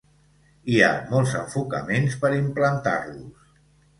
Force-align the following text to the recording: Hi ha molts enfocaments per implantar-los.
Hi 0.75 0.79
ha 0.85 0.89
molts 1.09 1.35
enfocaments 1.41 2.17
per 2.23 2.33
implantar-los. 2.39 3.55